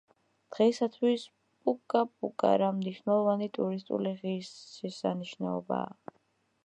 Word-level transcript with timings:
დღეისათვის 0.53 1.25
პუკა-პუკარა 1.67 2.69
მნიშვნელოვანი 2.79 3.51
ტურისტული 3.59 4.15
ღირსშესანიშნაობაა. 4.23 6.17